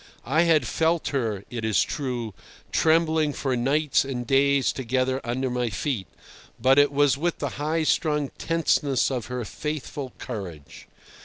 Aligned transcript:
I 0.25 0.41
had 0.49 0.65
felt 0.65 1.09
her, 1.09 1.43
it 1.51 1.63
is 1.63 1.83
true, 1.83 2.33
trembling 2.71 3.33
for 3.33 3.55
nights 3.55 4.03
and 4.03 4.25
days 4.25 4.73
together 4.73 5.21
under 5.23 5.51
my 5.51 5.69
feet, 5.69 6.07
but 6.59 6.79
it 6.79 6.91
was 6.91 7.19
with 7.19 7.37
the 7.37 7.49
high 7.61 7.83
strung 7.83 8.29
tenseness 8.39 9.11
of 9.11 9.27
her 9.27 9.45
faithful 9.45 10.13
courage. 10.17 10.87